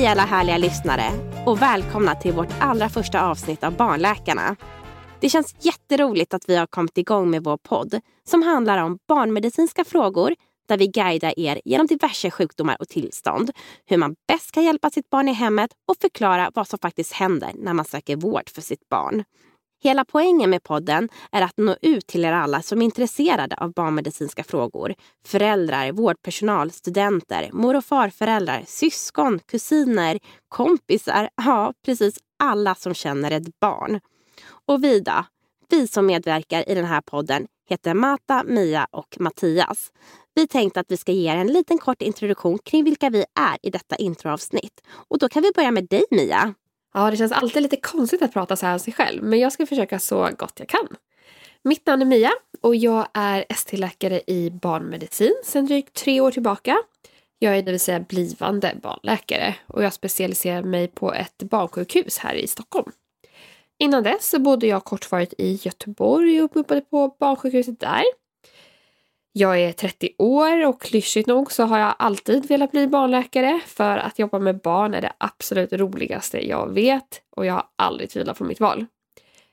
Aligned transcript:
Hej 0.00 0.08
alla 0.08 0.22
härliga 0.22 0.58
lyssnare 0.58 1.10
och 1.46 1.62
välkomna 1.62 2.14
till 2.14 2.32
vårt 2.32 2.54
allra 2.60 2.88
första 2.88 3.26
avsnitt 3.26 3.64
av 3.64 3.76
Barnläkarna. 3.76 4.56
Det 5.20 5.28
känns 5.28 5.54
jätteroligt 5.60 6.34
att 6.34 6.48
vi 6.48 6.56
har 6.56 6.66
kommit 6.66 6.98
igång 6.98 7.30
med 7.30 7.44
vår 7.44 7.56
podd 7.56 8.00
som 8.28 8.42
handlar 8.42 8.78
om 8.78 8.98
barnmedicinska 9.08 9.84
frågor 9.84 10.34
där 10.68 10.78
vi 10.78 10.86
guidar 10.86 11.38
er 11.38 11.60
genom 11.64 11.86
diverse 11.86 12.30
sjukdomar 12.30 12.76
och 12.80 12.88
tillstånd, 12.88 13.50
hur 13.86 13.96
man 13.96 14.14
bäst 14.28 14.52
kan 14.52 14.64
hjälpa 14.64 14.90
sitt 14.90 15.10
barn 15.10 15.28
i 15.28 15.32
hemmet 15.32 15.70
och 15.88 15.96
förklara 16.00 16.50
vad 16.54 16.68
som 16.68 16.78
faktiskt 16.78 17.12
händer 17.12 17.50
när 17.54 17.74
man 17.74 17.84
söker 17.84 18.16
vård 18.16 18.50
för 18.54 18.62
sitt 18.62 18.88
barn. 18.88 19.24
Hela 19.82 20.04
poängen 20.04 20.50
med 20.50 20.62
podden 20.62 21.08
är 21.32 21.42
att 21.42 21.56
nå 21.56 21.76
ut 21.82 22.06
till 22.06 22.24
er 22.24 22.32
alla 22.32 22.62
som 22.62 22.80
är 22.80 22.84
intresserade 22.84 23.56
av 23.56 23.72
barnmedicinska 23.72 24.44
frågor. 24.44 24.94
Föräldrar, 25.26 25.92
vårdpersonal, 25.92 26.70
studenter, 26.70 27.50
mor 27.52 27.76
och 27.76 27.84
farföräldrar, 27.84 28.64
syskon, 28.66 29.38
kusiner, 29.38 30.18
kompisar, 30.48 31.30
ja 31.36 31.72
precis 31.84 32.18
alla 32.38 32.74
som 32.74 32.94
känner 32.94 33.30
ett 33.30 33.60
barn. 33.60 34.00
Och 34.66 34.84
vi 34.84 35.00
då? 35.00 35.24
Vi 35.68 35.88
som 35.88 36.06
medverkar 36.06 36.68
i 36.68 36.74
den 36.74 36.84
här 36.84 37.00
podden 37.00 37.46
heter 37.68 37.94
Mata, 37.94 38.44
Mia 38.44 38.86
och 38.90 39.16
Mattias. 39.20 39.92
Vi 40.34 40.46
tänkte 40.46 40.80
att 40.80 40.90
vi 40.90 40.96
ska 40.96 41.12
ge 41.12 41.32
er 41.32 41.36
en 41.36 41.52
liten 41.52 41.78
kort 41.78 42.02
introduktion 42.02 42.58
kring 42.58 42.84
vilka 42.84 43.10
vi 43.10 43.24
är 43.40 43.58
i 43.62 43.70
detta 43.70 43.96
introavsnitt. 43.96 44.80
Och 45.08 45.18
då 45.18 45.28
kan 45.28 45.42
vi 45.42 45.52
börja 45.54 45.70
med 45.70 45.88
dig 45.88 46.04
Mia. 46.10 46.54
Ja, 46.94 47.10
det 47.10 47.16
känns 47.16 47.32
alltid 47.32 47.62
lite 47.62 47.76
konstigt 47.76 48.22
att 48.22 48.32
prata 48.32 48.56
så 48.56 48.66
här 48.66 48.72
om 48.72 48.78
sig 48.78 48.92
själv, 48.92 49.22
men 49.22 49.38
jag 49.38 49.52
ska 49.52 49.66
försöka 49.66 49.98
så 49.98 50.30
gott 50.38 50.52
jag 50.58 50.68
kan. 50.68 50.88
Mitt 51.62 51.86
namn 51.86 52.02
är 52.02 52.06
Mia 52.06 52.32
och 52.60 52.76
jag 52.76 53.06
är 53.14 53.44
ST-läkare 53.48 54.20
i 54.26 54.50
barnmedicin 54.50 55.34
sedan 55.44 55.66
drygt 55.66 55.94
tre 55.94 56.20
år 56.20 56.30
tillbaka. 56.30 56.76
Jag 57.38 57.58
är 57.58 57.62
det 57.62 57.70
vill 57.70 57.80
säga 57.80 58.00
blivande 58.00 58.74
barnläkare 58.82 59.54
och 59.66 59.84
jag 59.84 59.92
specialiserar 59.92 60.62
mig 60.62 60.88
på 60.88 61.14
ett 61.14 61.42
barnsjukhus 61.42 62.18
här 62.18 62.34
i 62.34 62.46
Stockholm. 62.46 62.92
Innan 63.78 64.02
dess 64.02 64.30
så 64.30 64.38
bodde 64.38 64.66
jag 64.66 64.84
kortvarigt 64.84 65.34
i 65.38 65.58
Göteborg 65.62 66.42
och 66.42 66.56
jobbade 66.56 66.80
på 66.80 67.16
barnsjukhuset 67.20 67.80
där. 67.80 68.02
Jag 69.32 69.60
är 69.60 69.72
30 69.72 70.10
år 70.18 70.66
och 70.66 70.80
klyschigt 70.80 71.28
nog 71.28 71.52
så 71.52 71.62
har 71.62 71.78
jag 71.78 71.94
alltid 71.98 72.46
velat 72.46 72.70
bli 72.70 72.86
barnläkare 72.86 73.60
för 73.66 73.98
att 73.98 74.18
jobba 74.18 74.38
med 74.38 74.60
barn 74.60 74.94
är 74.94 75.00
det 75.00 75.12
absolut 75.18 75.72
roligaste 75.72 76.48
jag 76.48 76.72
vet 76.72 77.22
och 77.36 77.46
jag 77.46 77.54
har 77.54 77.66
aldrig 77.76 78.10
tvivlat 78.10 78.38
på 78.38 78.44
mitt 78.44 78.60
val. 78.60 78.86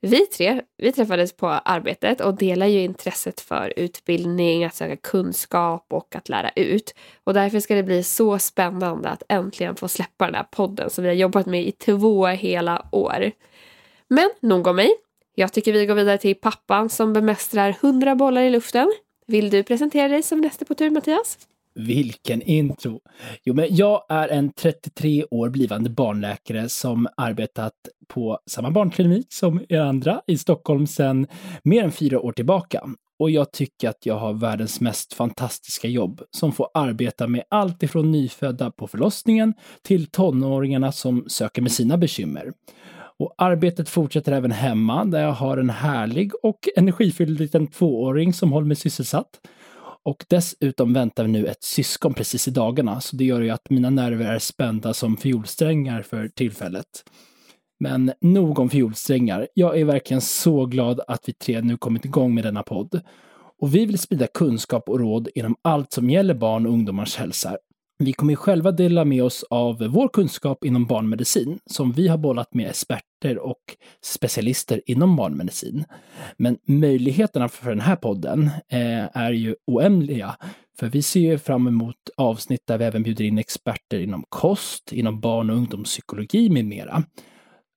Vi 0.00 0.26
tre 0.26 0.62
vi 0.76 0.92
träffades 0.92 1.36
på 1.36 1.48
arbetet 1.48 2.20
och 2.20 2.34
delar 2.34 2.66
ju 2.66 2.80
intresset 2.80 3.40
för 3.40 3.72
utbildning, 3.76 4.64
att 4.64 4.74
söka 4.74 4.96
kunskap 4.96 5.86
och 5.90 6.16
att 6.16 6.28
lära 6.28 6.50
ut. 6.56 6.94
Och 7.24 7.34
därför 7.34 7.60
ska 7.60 7.74
det 7.74 7.82
bli 7.82 8.02
så 8.02 8.38
spännande 8.38 9.08
att 9.08 9.22
äntligen 9.28 9.76
få 9.76 9.88
släppa 9.88 10.26
den 10.26 10.34
här 10.34 10.46
podden 10.50 10.90
som 10.90 11.04
vi 11.04 11.10
har 11.10 11.16
jobbat 11.16 11.46
med 11.46 11.66
i 11.66 11.72
två 11.72 12.26
hela 12.26 12.86
år. 12.92 13.30
Men 14.08 14.30
nog 14.40 14.66
om 14.66 14.76
mig. 14.76 14.90
Jag 15.34 15.52
tycker 15.52 15.72
vi 15.72 15.86
går 15.86 15.94
vidare 15.94 16.18
till 16.18 16.34
pappan 16.34 16.88
som 16.88 17.12
bemästrar 17.12 17.76
hundra 17.82 18.14
bollar 18.14 18.42
i 18.42 18.50
luften. 18.50 18.92
Vill 19.32 19.50
du 19.50 19.62
presentera 19.62 20.08
dig 20.08 20.22
som 20.22 20.40
nästa 20.40 20.64
på 20.64 20.74
tur 20.74 20.90
Mattias? 20.90 21.38
Vilken 21.74 22.42
intro! 22.42 23.00
Jo, 23.44 23.54
men 23.54 23.66
jag 23.70 24.04
är 24.08 24.28
en 24.28 24.52
33 24.52 25.24
år 25.30 25.48
blivande 25.48 25.90
barnläkare 25.90 26.68
som 26.68 27.08
arbetat 27.16 27.72
på 28.08 28.38
samma 28.50 28.70
barnklinik 28.70 29.26
som 29.32 29.60
er 29.68 29.80
andra 29.80 30.22
i 30.26 30.38
Stockholm 30.38 30.86
sedan 30.86 31.26
mer 31.64 31.84
än 31.84 31.92
fyra 31.92 32.20
år 32.20 32.32
tillbaka. 32.32 32.82
Och 33.18 33.30
jag 33.30 33.52
tycker 33.52 33.88
att 33.88 34.06
jag 34.06 34.18
har 34.18 34.32
världens 34.32 34.80
mest 34.80 35.14
fantastiska 35.14 35.88
jobb 35.88 36.22
som 36.30 36.52
får 36.52 36.68
arbeta 36.74 37.26
med 37.26 37.44
allt 37.48 37.82
ifrån 37.82 38.10
nyfödda 38.10 38.70
på 38.70 38.86
förlossningen 38.86 39.54
till 39.82 40.06
tonåringarna 40.06 40.92
som 40.92 41.24
söker 41.28 41.62
med 41.62 41.72
sina 41.72 41.98
bekymmer. 41.98 42.52
Och 43.22 43.34
arbetet 43.38 43.88
fortsätter 43.88 44.32
även 44.32 44.52
hemma 44.52 45.04
där 45.04 45.22
jag 45.22 45.32
har 45.32 45.56
en 45.56 45.70
härlig 45.70 46.32
och 46.42 46.68
energifylld 46.76 47.40
liten 47.40 47.66
tvååring 47.66 48.32
som 48.32 48.52
håller 48.52 48.66
mig 48.66 48.76
sysselsatt. 48.76 49.40
Och 50.04 50.24
dessutom 50.28 50.92
väntar 50.92 51.24
vi 51.24 51.30
nu 51.30 51.46
ett 51.46 51.62
syskon 51.62 52.14
precis 52.14 52.48
i 52.48 52.50
dagarna, 52.50 53.00
så 53.00 53.16
det 53.16 53.24
gör 53.24 53.40
ju 53.40 53.50
att 53.50 53.70
mina 53.70 53.90
nerver 53.90 54.26
är 54.26 54.38
spända 54.38 54.94
som 54.94 55.16
fiolsträngar 55.16 56.02
för 56.02 56.28
tillfället. 56.28 56.86
Men 57.80 58.12
nog 58.20 58.58
om 58.58 58.70
fiolsträngar. 58.70 59.48
Jag 59.54 59.78
är 59.78 59.84
verkligen 59.84 60.20
så 60.20 60.66
glad 60.66 61.00
att 61.08 61.28
vi 61.28 61.32
tre 61.32 61.60
nu 61.60 61.76
kommit 61.76 62.04
igång 62.04 62.34
med 62.34 62.44
denna 62.44 62.62
podd. 62.62 63.00
Och 63.60 63.74
vi 63.74 63.86
vill 63.86 63.98
sprida 63.98 64.26
kunskap 64.26 64.88
och 64.88 65.00
råd 65.00 65.28
inom 65.34 65.56
allt 65.62 65.92
som 65.92 66.10
gäller 66.10 66.34
barn 66.34 66.66
och 66.66 66.72
ungdomars 66.72 67.16
hälsa 67.16 67.56
vi 68.04 68.12
kommer 68.12 68.34
själva 68.34 68.72
dela 68.72 69.04
med 69.04 69.22
oss 69.22 69.44
av 69.50 69.78
vår 69.78 70.08
kunskap 70.08 70.64
inom 70.64 70.86
barnmedicin 70.86 71.58
som 71.66 71.92
vi 71.92 72.08
har 72.08 72.18
bollat 72.18 72.54
med 72.54 72.68
experter 72.70 73.38
och 73.38 73.62
specialister 74.04 74.80
inom 74.86 75.16
barnmedicin. 75.16 75.84
Men 76.36 76.58
möjligheterna 76.66 77.48
för 77.48 77.70
den 77.70 77.80
här 77.80 77.96
podden 77.96 78.50
eh, 78.68 79.16
är 79.16 79.32
ju 79.32 79.56
oändliga. 79.66 80.36
För 80.78 80.86
vi 80.86 81.02
ser 81.02 81.38
fram 81.38 81.66
emot 81.66 81.96
avsnitt 82.16 82.62
där 82.66 82.78
vi 82.78 82.84
även 82.84 83.02
bjuder 83.02 83.24
in 83.24 83.38
experter 83.38 84.00
inom 84.00 84.24
kost, 84.28 84.92
inom 84.92 85.20
barn 85.20 85.50
och 85.50 85.56
ungdomspsykologi 85.56 86.50
med 86.50 86.64
mera. 86.64 87.02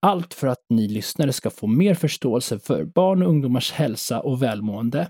Allt 0.02 0.34
för 0.34 0.48
att 0.48 0.66
ni 0.70 0.88
lyssnare 0.88 1.34
ska 1.34 1.50
få 1.50 1.68
mer 1.68 1.94
förståelse 1.94 2.60
för 2.60 2.86
barn 2.86 3.22
och 3.22 3.30
ungdomars 3.30 3.72
hälsa 3.72 4.20
och 4.20 4.44
välmående. 4.44 5.10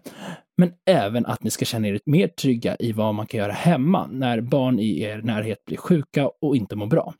Men 0.57 0.71
även 0.85 1.25
att 1.25 1.43
ni 1.43 1.51
ska 1.51 1.65
känna 1.65 1.87
er 1.87 1.99
mer 2.05 2.27
trygga 2.27 2.75
i 2.79 2.91
vad 2.91 3.15
man 3.15 3.27
kan 3.27 3.37
göra 3.39 3.51
hemma 3.51 4.07
när 4.11 4.41
barn 4.41 4.79
i 4.79 5.01
er 5.01 5.21
närhet 5.21 5.65
blir 5.65 5.77
sjuka 5.77 6.29
och 6.41 6.55
inte 6.55 6.75
mår 6.75 6.87
bra. 6.87 7.13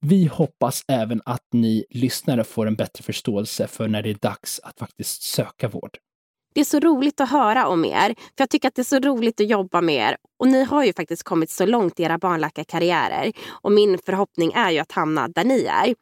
Vi 0.00 0.26
hoppas 0.26 0.84
även 0.88 1.22
att 1.24 1.46
ni 1.52 1.84
lyssnare 1.90 2.44
får 2.44 2.66
en 2.66 2.74
bättre 2.74 3.04
förståelse 3.04 3.66
för 3.66 3.88
när 3.88 4.02
det 4.02 4.10
är 4.10 4.14
dags 4.14 4.60
att 4.62 4.78
faktiskt 4.78 5.22
söka 5.22 5.68
vård. 5.68 5.98
Det 6.54 6.60
är 6.60 6.64
så 6.64 6.80
roligt 6.80 7.20
att 7.20 7.30
höra 7.30 7.66
om 7.66 7.84
er. 7.84 8.08
För 8.08 8.36
Jag 8.36 8.50
tycker 8.50 8.68
att 8.68 8.74
det 8.74 8.82
är 8.82 8.84
så 8.84 8.98
roligt 8.98 9.40
att 9.40 9.48
jobba 9.48 9.80
med 9.80 9.94
er. 9.94 10.16
Och 10.38 10.48
ni 10.48 10.64
har 10.64 10.84
ju 10.84 10.92
faktiskt 10.92 11.22
kommit 11.22 11.50
så 11.50 11.66
långt 11.66 12.00
i 12.00 12.02
era 12.02 12.18
barnläkarkarriärer. 12.18 13.32
Och 13.48 13.72
min 13.72 13.98
förhoppning 13.98 14.52
är 14.52 14.70
ju 14.70 14.78
att 14.78 14.92
hamna 14.92 15.28
där 15.28 15.44
ni 15.44 15.64
är. 15.64 15.94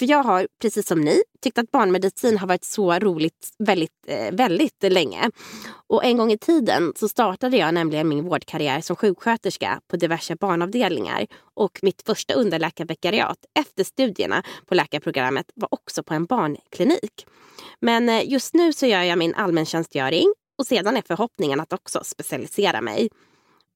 För 0.00 0.10
jag 0.10 0.22
har, 0.22 0.48
precis 0.62 0.86
som 0.86 1.00
ni, 1.00 1.22
tyckt 1.42 1.58
att 1.58 1.70
barnmedicin 1.70 2.38
har 2.38 2.46
varit 2.46 2.64
så 2.64 2.92
roligt 2.92 3.48
väldigt, 3.58 3.92
eh, 4.06 4.32
väldigt 4.34 4.82
länge. 4.82 5.30
Och 5.88 6.04
en 6.04 6.16
gång 6.16 6.32
i 6.32 6.38
tiden 6.38 6.92
så 6.96 7.08
startade 7.08 7.56
jag 7.56 7.74
nämligen 7.74 8.08
min 8.08 8.24
vårdkarriär 8.24 8.80
som 8.80 8.96
sjuksköterska 8.96 9.80
på 9.90 9.96
diverse 9.96 10.36
barnavdelningar. 10.36 11.26
Och 11.54 11.78
mitt 11.82 12.02
första 12.06 12.34
underläkarvikariat 12.34 13.38
efter 13.58 13.84
studierna 13.84 14.42
på 14.66 14.74
läkarprogrammet 14.74 15.46
var 15.54 15.68
också 15.70 16.02
på 16.02 16.14
en 16.14 16.26
barnklinik. 16.26 17.26
Men 17.80 18.08
eh, 18.08 18.30
just 18.30 18.54
nu 18.54 18.72
så 18.72 18.86
gör 18.86 19.02
jag 19.02 19.18
min 19.18 19.34
allmäntjänstgöring 19.34 20.32
och 20.58 20.66
sedan 20.66 20.96
är 20.96 21.02
förhoppningen 21.06 21.60
att 21.60 21.72
också 21.72 22.00
specialisera 22.04 22.80
mig. 22.80 23.08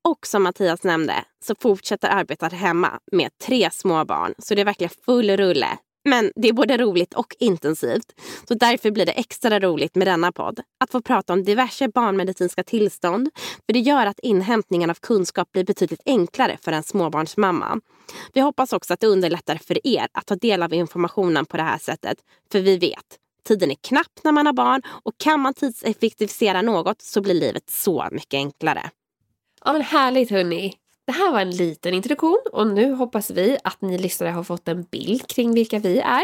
Och 0.05 0.27
som 0.27 0.43
Mattias 0.43 0.83
nämnde 0.83 1.25
så 1.45 1.55
fortsätter 1.61 2.09
arbetet 2.09 2.53
hemma 2.53 3.01
med 3.13 3.31
tre 3.43 3.71
små 3.73 4.05
barn. 4.05 4.35
Så 4.39 4.55
det 4.55 4.61
är 4.61 4.65
verkligen 4.65 4.93
full 5.05 5.31
rulle 5.31 5.79
men 6.05 6.33
det 6.37 6.49
är 6.49 6.53
både 6.53 6.77
roligt 6.77 7.15
och 7.15 7.37
intensivt. 7.39 8.13
Så 8.49 8.55
därför 8.55 8.91
blir 8.91 9.07
det 9.07 9.13
extra 9.13 9.61
roligt 9.61 9.95
med 9.95 10.07
denna 10.07 10.33
podd. 10.33 10.61
Att 10.81 10.91
få 10.91 11.01
prata 11.01 11.33
om 11.33 11.45
diverse 11.45 11.89
barnmedicinska 11.89 12.63
tillstånd. 12.63 13.31
För 13.67 13.73
det 13.73 13.79
gör 13.79 14.07
att 14.07 14.19
inhämtningen 14.19 14.91
av 14.91 14.95
kunskap 14.95 15.53
blir 15.53 15.65
betydligt 15.65 16.01
enklare 16.07 16.59
för 16.63 16.73
en 16.73 16.83
småbarnsmamma. 16.83 17.81
Vi 18.33 18.41
hoppas 18.41 18.73
också 18.73 18.95
att 18.95 19.01
det 19.01 19.07
underlättar 19.07 19.57
för 19.57 19.87
er 19.87 20.07
att 20.13 20.27
ta 20.27 20.37
del 20.37 20.63
av 20.63 20.75
informationen 20.75 21.47
på 21.47 21.57
det 21.57 21.63
här 21.63 21.79
sättet. 21.79 22.19
För 22.53 22.61
vi 22.61 22.79
vet, 22.79 23.19
tiden 23.49 23.71
är 23.71 23.77
knapp 23.81 24.21
när 24.23 24.33
man 24.33 24.47
har 24.47 24.53
barn 24.53 24.83
och 24.87 25.13
kan 25.19 25.41
man 25.41 25.55
tidseffektivisera 25.55 26.63
något 26.63 27.03
så 27.03 27.21
blir 27.21 27.35
livet 27.35 27.71
så 27.71 28.09
mycket 28.13 28.39
enklare. 28.39 28.91
Ja 29.65 29.73
men 29.73 29.83
härligt 29.83 30.31
hörni. 30.31 30.75
Det 31.07 31.13
här 31.13 31.33
var 31.33 31.41
en 31.41 31.51
liten 31.51 31.95
introduktion 31.95 32.43
och 32.53 32.67
nu 32.67 32.93
hoppas 32.93 33.31
vi 33.31 33.59
att 33.65 33.81
ni 33.81 33.99
lyssnare 33.99 34.31
har 34.31 34.43
fått 34.43 34.69
en 34.69 34.83
bild 34.83 35.27
kring 35.27 35.55
vilka 35.55 35.79
vi 35.79 35.99
är. 35.99 36.23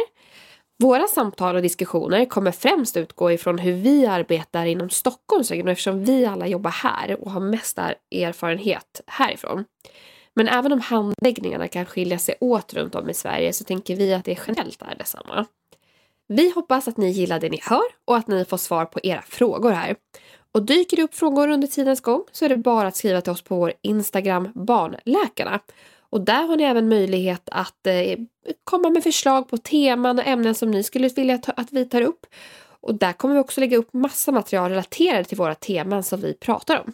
Våra 0.82 1.06
samtal 1.06 1.56
och 1.56 1.62
diskussioner 1.62 2.24
kommer 2.24 2.52
främst 2.52 2.96
utgå 2.96 3.32
ifrån 3.32 3.58
hur 3.58 3.72
vi 3.72 4.06
arbetar 4.06 4.66
inom 4.66 4.90
Stockholmsregionen 4.90 5.72
eftersom 5.72 6.04
vi 6.04 6.26
alla 6.26 6.46
jobbar 6.46 6.70
här 6.70 7.20
och 7.24 7.30
har 7.30 7.40
mest 7.40 7.78
erfarenhet 8.10 9.00
härifrån. 9.06 9.64
Men 10.34 10.48
även 10.48 10.72
om 10.72 10.80
handläggningarna 10.80 11.68
kan 11.68 11.86
skilja 11.86 12.18
sig 12.18 12.34
åt 12.40 12.74
runt 12.74 12.94
om 12.94 13.10
i 13.10 13.14
Sverige 13.14 13.52
så 13.52 13.64
tänker 13.64 13.96
vi 13.96 14.14
att 14.14 14.24
det 14.24 14.38
generellt 14.46 14.82
är 14.82 14.94
detsamma. 14.98 15.46
Vi 16.28 16.52
hoppas 16.54 16.88
att 16.88 16.96
ni 16.96 17.10
gillar 17.10 17.40
det 17.40 17.48
ni 17.48 17.60
hör 17.62 17.86
och 18.04 18.16
att 18.16 18.28
ni 18.28 18.44
får 18.44 18.56
svar 18.56 18.84
på 18.84 19.00
era 19.02 19.22
frågor 19.22 19.70
här. 19.70 19.96
Och 20.54 20.62
dyker 20.62 20.96
det 20.96 21.02
upp 21.02 21.14
frågor 21.14 21.48
under 21.48 21.68
tidens 21.68 22.00
gång 22.00 22.24
så 22.32 22.44
är 22.44 22.48
det 22.48 22.56
bara 22.56 22.88
att 22.88 22.96
skriva 22.96 23.20
till 23.20 23.32
oss 23.32 23.42
på 23.42 23.56
vår 23.56 23.72
Instagram 23.82 24.48
Barnläkarna. 24.54 25.60
Och 26.10 26.20
där 26.20 26.42
har 26.42 26.56
ni 26.56 26.62
även 26.62 26.88
möjlighet 26.88 27.48
att 27.52 27.86
eh, 27.86 28.18
komma 28.64 28.90
med 28.90 29.02
förslag 29.02 29.48
på 29.48 29.56
teman 29.56 30.18
och 30.18 30.26
ämnen 30.26 30.54
som 30.54 30.70
ni 30.70 30.82
skulle 30.82 31.08
vilja 31.08 31.38
ta, 31.38 31.52
att 31.52 31.72
vi 31.72 31.84
tar 31.84 32.02
upp. 32.02 32.26
Och 32.80 32.94
där 32.94 33.12
kommer 33.12 33.34
vi 33.34 33.40
också 33.40 33.60
lägga 33.60 33.76
upp 33.76 33.92
massa 33.92 34.32
material 34.32 34.70
relaterade 34.70 35.24
till 35.24 35.38
våra 35.38 35.54
teman 35.54 36.02
som 36.02 36.20
vi 36.20 36.34
pratar 36.34 36.80
om. 36.80 36.92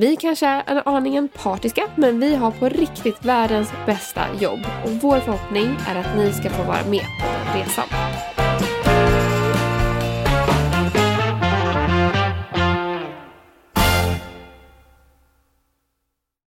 Vi 0.00 0.16
kanske 0.16 0.46
är 0.46 0.62
en 0.66 0.82
aningen 0.84 1.28
partiska, 1.28 1.90
men 1.96 2.20
vi 2.20 2.34
har 2.34 2.50
på 2.50 2.68
riktigt 2.68 3.24
världens 3.24 3.68
bästa 3.86 4.20
jobb 4.40 4.60
och 4.84 4.90
vår 4.90 5.20
förhoppning 5.20 5.76
är 5.88 6.00
att 6.00 6.16
ni 6.16 6.32
ska 6.32 6.50
få 6.50 6.62
vara 6.62 6.84
med 6.84 7.04
på 7.20 7.26
den 7.26 7.62
resan. 7.62 7.88